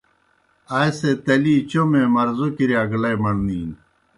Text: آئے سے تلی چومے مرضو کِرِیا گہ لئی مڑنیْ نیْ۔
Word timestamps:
آئے 0.77 0.91
سے 0.99 1.09
تلی 1.25 1.55
چومے 1.69 2.03
مرضو 2.13 2.47
کِرِیا 2.55 2.81
گہ 2.89 2.97
لئی 3.01 3.15
مڑنیْ 3.23 3.57
نیْ۔ 3.65 3.71